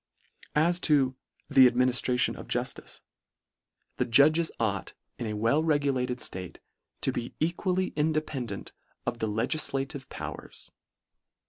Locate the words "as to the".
0.55-1.67